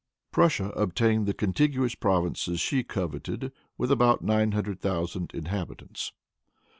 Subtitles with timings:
[0.31, 6.11] Prussia obtained the contiguous provinces she coveted, with about nine hundred thousand inhabitants.